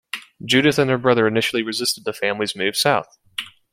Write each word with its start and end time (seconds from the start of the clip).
Judith 0.43 0.79
and 0.79 0.89
her 0.89 0.97
brother 0.97 1.27
initially 1.27 1.61
resisted 1.61 2.05
the 2.05 2.11
family's 2.11 2.55
move 2.55 2.75
South. 2.75 3.19